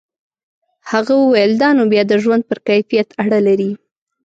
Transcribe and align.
هغه 0.91 1.13
وویل 1.17 1.51
دا 1.61 1.69
نو 1.77 1.83
بیا 1.91 2.03
د 2.07 2.13
ژوند 2.23 2.41
پر 2.49 2.57
کیفیت 2.67 3.07
اړه 3.23 3.39
لري. 3.47 3.71